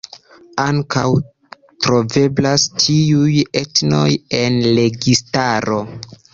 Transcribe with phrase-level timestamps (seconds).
[0.61, 1.03] Ankaŭ
[1.87, 4.09] troveblas tiuj etnoj
[4.43, 5.81] en la registaro.